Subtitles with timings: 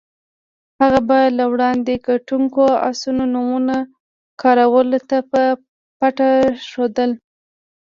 [0.79, 3.75] هغه به له وړاندې ګټونکو اسونو نومونه
[4.41, 5.41] کراول ته په
[5.99, 6.29] پټه
[6.69, 7.11] ښودل.